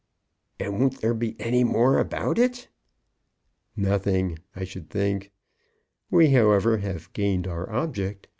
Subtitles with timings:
[0.59, 2.69] "And won't there be any more about it?"
[3.75, 5.31] "Nothing, I should think.
[6.09, 8.27] We, however, have gained our object.